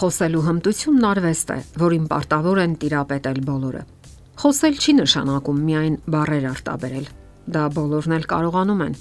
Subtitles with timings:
[0.00, 3.80] Խոսելու հմտությունն արվեստ է, որին պարտավոր են տիրապետել բոլորը։
[4.40, 7.10] Խոսել չի նշանակում միայն բառեր արտաբերել։
[7.56, 8.94] Դա բոլորն էլ կարողանում են։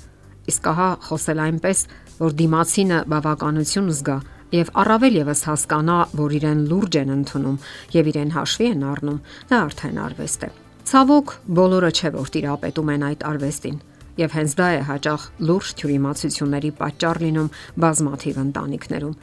[0.51, 1.83] Իսկ ահա խոսել այնպես,
[2.19, 4.17] որ դիմացինը բավականություն զգա
[4.59, 7.57] եւ առավել եւս հասկանա, որ իրեն լուրջ են ընդունում
[7.95, 10.51] եւ իրեն հաշվի են առնում, դա արդեն արվեստ է։
[10.89, 13.79] Ցավոք, բոլորը չէ որ տիրապետում են այդ արվեստին
[14.19, 17.51] եւ հենց դա է հաճախ լուրջ թյուրիմացությունների պատճառ լինում
[17.87, 19.13] բազմաթիվ ընտանիքներում։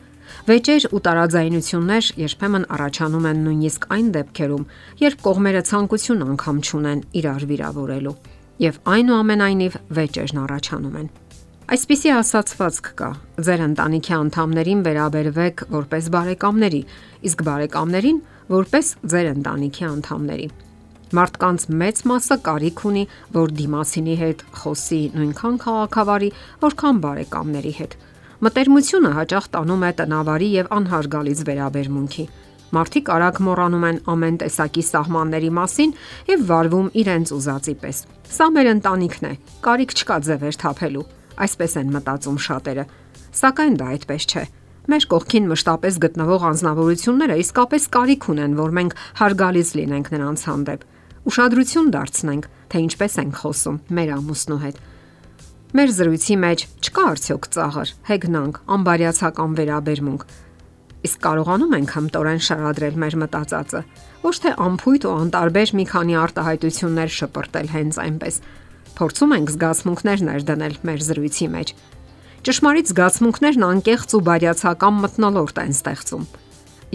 [0.46, 4.64] Վեճեր ու տարաձայնություններ երբեմն առաջանում են նույնիսկ այն դեպքերում,
[5.02, 8.16] երբ կողմերը ցանկություն անգամ չունեն իրար վիրավորելու,
[8.66, 11.08] եւ այնուամենայնիվ վեճերն առաջանում են։
[11.66, 13.08] Այսպիսի ասացվածք կա.
[13.42, 16.82] ձեր ընտանիքի անդամներին վերաբերվեք որպես բարեկամների,
[17.27, 18.20] իսկ բարեկամներին
[18.54, 20.46] որպես ձեր ընտանիքի անդամների։
[21.16, 23.02] Մարդկանց մեծ մասը կարիք ունի,
[23.34, 26.30] որ դիմացինի հետ խոսի նույնքան քաղաքավարի,
[26.66, 27.98] որքան բարեկամների հետ։
[28.37, 32.25] Մտերմությունը հաճախ տանում է տնավարի եւ անհարգալից վերաբերմունքի։
[32.77, 35.95] Մարդիկ արագ մոռանում են ամեն տեսակի սահմանների մասին
[36.29, 38.01] եւ վարվում իրենց ուզածի պես։
[38.37, 39.33] Սա մեր ընտանիքն է,
[39.64, 41.05] կարիք չկա ձևեր թափելու,
[41.47, 42.84] այսպես են մտածում շատերը։
[43.41, 44.45] Սակայն դա այդպես չէ։
[44.87, 50.84] Մեր կողքին մշտապես գտնվող անznավորությունները իսկապես կարիք ունեն, որ մենք հարգալից լինենք նրանց հանդեպ։
[51.27, 54.84] Ուշադրություն դարձնենք, թե ինչպես ենք խոսում մեր ամուսնու հետ
[55.77, 60.22] Մեր զրույցի մեջ չկա արդյոք ծաղր, հեգնանք, անբարյացակամ վերաբերմունք։
[61.05, 63.83] Իսկ կարողանում ենք հմտորեն շարադրել մեր մտածածը,
[64.22, 68.41] ոչ թե ամփույթ ու անտարբեր մի քանի արտահայտություններ շպրտել հենց այնպես։
[68.96, 71.74] Փորձում ենք զգացմունքներ ներդնել մեր զրույցի մեջ։
[72.46, 76.27] Ճշմարիտ զգացմունքներն անկեղծ ու բարյացակամ մտնոլորտ են ստեղծում։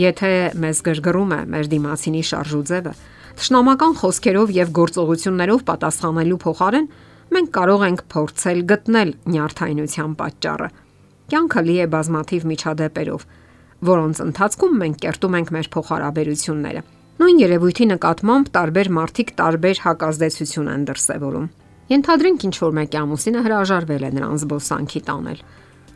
[0.01, 2.93] Եթե մեզ գրգռում է մեր դիմացինի շարժուձևը,
[3.41, 6.88] թշնամական խոսքերով եւ գործողություններով պատասխանելու փոխարեն
[7.31, 10.67] մենք կարող ենք փորձել գտնել նյարդայնության պատճառը։
[11.31, 13.22] Կյանքը լի է բազմաթիվ միջադեպերով,
[13.91, 16.81] որոնց ընթացքում մենք կերտում ենք մեր փոխհարաբերությունները։
[17.22, 21.47] Նույն երևույթի նկատմամբ տարբեր մարդիկ տարբեր հակազդեցություն են դրսևորում։
[21.91, 25.39] Ենթադրենք ինչ որ մեկի ամուսինը հրաժարվել է նրան զբոսանքի տանել։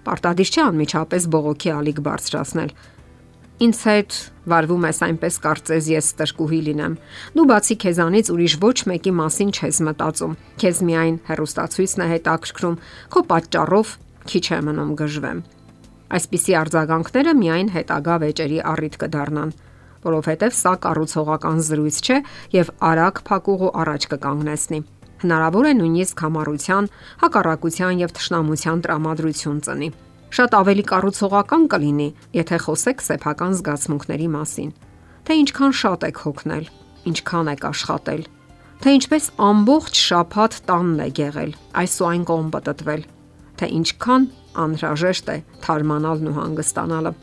[0.06, 2.72] Պարտադիր չէ անմիջապես բողոքի ալիք բարձրացնել,
[3.56, 4.16] Ինձ հետ
[4.52, 6.96] վարվում ես այնպես կարծես ես ստրկուհի լինեմ։
[7.40, 12.76] Դու բացի քեզանից ուրիշ ոչ մեկի մասին չես մտածում։ Քեզ միայն հերոստացույցն է հետաքրքրում,
[13.16, 13.94] քո պատճառով
[14.28, 15.40] քիչ է մնում գժվեմ։
[16.20, 19.54] Այսպիսի արձագանքները միայն հետագա վեճերի առիթ կդառնան,
[20.04, 22.18] որովհետև սա կառուցողական զրույց չէ
[22.60, 24.82] եւ արագ փակուղու առաջ կկանգնեցնի։
[25.24, 26.92] Հնարավոր է նույնիսկ համառության,
[27.24, 29.90] հակառակության եւ թշնամության տրամադրություն ծնի։
[30.36, 34.72] Շատ ավելի կառուցողական կլինի, եթե խոսեք սեփական զգացմունքների մասին,
[35.28, 36.66] թե ինչքան շատ եք հոգնել,
[37.12, 38.26] ինչքան եք աշխատել,
[38.84, 43.06] թե ինչպես ամբողջ շաբաթ տանն է եղել, այս ու այն կողմ պատտվել,
[43.56, 44.26] թե ինչքան
[44.66, 47.14] անհրաժեշտ է թարմանալն ու հանգստանալը։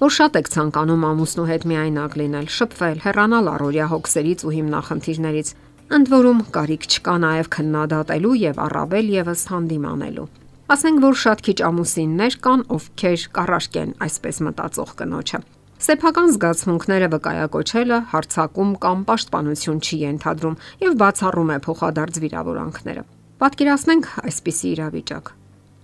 [0.00, 5.52] Որ շատ եք ցանկանում ամուսնու հետ միայնակ լինել, շփվել, հեռանալ առօրյա հոգսերից ու հիմնախնդիրներից,
[6.00, 12.34] ընդ որում կարիք չկա նաև քննադատելու եւ առավել եւս հանդիմանելու։ Ասենք որ շատ քիչ ամուսիններ
[12.40, 15.40] կան, ովքեր կառաշկեն այսպես մտածող կնոջը։
[15.84, 23.04] Սեփական զգացմունքները վկայակոչելը հարցակում կամ պաշտպանություն չի ենթադրում եւ բացառում է փոխադարձ վիրավորանքները։
[23.44, 25.30] Պատկերացնենք այսպիսի իրավիճակ։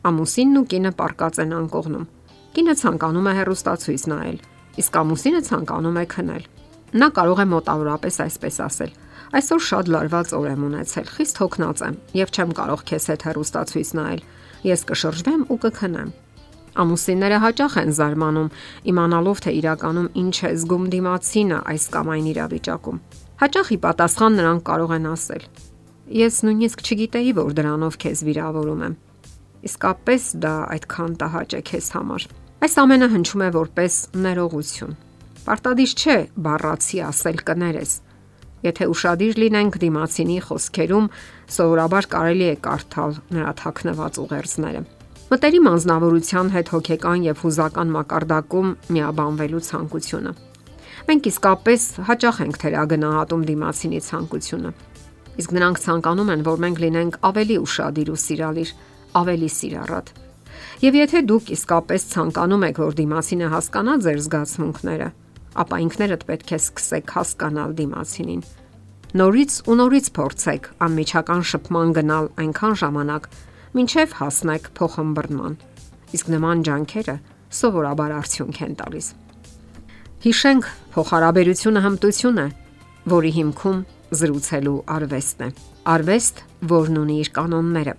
[0.08, 2.08] Ամուսինն ու կինը պարկած են անկողնում։
[2.56, 4.42] Կինը ցանկանում է հերոստացույց նայել,
[4.80, 6.44] իսկ ամուսինը ցանկանում է քնել։
[7.04, 8.92] Նա կարող է մոտավորապես այսպես ասել.
[9.30, 13.90] Այսօր շատ լարված օր եմ ունեցել, խիստ հոգնած եմ եւ չեմ կարող քեզ հետ հերոստացույց
[14.00, 14.22] նայել
[14.66, 16.10] ես կշրջվեմ ու կքնեմ։
[16.80, 18.50] Ամուսինները հաճախ են զարմանում,
[18.90, 23.00] իմանալով թե իրականում ինչ է զգում դիմացինը այս կամ այն իրավիճակում։
[23.40, 25.44] Հաճախ ի պատասխան նրանք կարող են ասել.
[26.10, 28.94] Ես նույնիսկ չգիտեի, որ դրանով քեզ վիրավորում եմ։
[29.70, 32.26] Իսկապես դա այդքան տահաճ է քեզ համար։
[32.60, 33.94] Այս ամենը հնչում է որպես
[34.24, 34.96] ներողություն։
[35.40, 37.92] Պարտադիր չէ բառացի ասել կներես,
[38.60, 41.06] Եթե ուշադիր լինենք դիմացինի խոսքերում,
[41.56, 44.82] սովորաբար կարելի է կարդալ նրա թաքնված ուղերձները։
[45.30, 50.32] Մտերիմ անznավորության հետ հոգեկան եւ հուզական մակարդակում միաբանվելու ցանկությունը։
[51.10, 54.72] Մենք իսկապես հաճախ ենք թերագնահատում դիմացինի ցանկությունը։
[55.40, 58.72] Իսկ նրանք ցանկանում են, որ մենք լինենք ավելի ուշադիր ու սիրալիր,
[59.20, 60.12] ավելի սիրառատ։
[60.80, 65.08] Եվ եթե դուք իսկապես ցանկանում եք, որ դիմացինը հասկանա ձեր զգացմունքները,
[65.58, 68.42] ապա ինքներդ պետք է սկսեք հասկանալ դիմացինին։
[69.20, 73.24] Նորից ու նորից փորձեք անմիջական շփման գնալ այնքան ժամանակ,
[73.74, 75.56] մինչև հասնեք փոխհմբռնման։
[76.14, 77.16] Իսկ նման ջանքերը
[77.60, 79.08] սովորաբար արդյունք են տալիս։
[80.20, 82.46] Հիշենք, փոխհարաբերությունը հմտություն է,
[83.10, 83.82] որի հիմքում
[84.20, 85.50] զրուցելու արվեստն է։
[85.90, 87.94] Արվեստ, որն ունի իր կանոնները։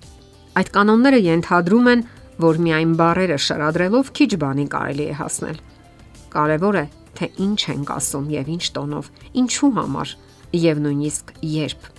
[0.61, 2.07] Այդ կանոնները ենթադրում են,
[2.45, 5.61] որ միայն բարերը շարադրելով քիչ բանի կարելի է հասնել։
[6.31, 6.85] Կարևոր է
[7.21, 10.15] թե ինչ ենք ասում եւ ինչ տոնով, ինչու համար
[10.57, 11.91] եւ նույնիսկ երբ։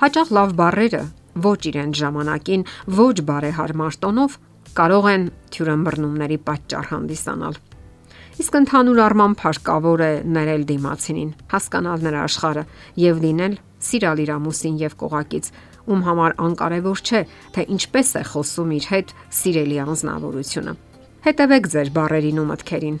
[0.00, 1.02] Հաճախ լավ բարերը
[1.44, 2.62] ոչ իրեն ժամանակին,
[3.00, 4.38] ոչ բարեհարմար տոնով
[4.78, 7.58] կարող են թյուրըմբռնումների պատճառ հանդիսանալ։
[8.40, 12.64] Իսկ ընդհանուր առմամբ հարկավոր է ներել դիմացինին, հասկանալ նրա աշխարհը
[13.02, 13.56] եւ լինել
[13.90, 15.50] սիրալ իր ամուսին եւ կողակից,
[15.90, 17.22] ում համար անկարևոր չէ,
[17.56, 20.76] թե ինչպես է խոսում իր հետ սիրելի անznավորությունը։
[21.26, 23.00] Հետևեք ձեր բարերին ու մտքերին։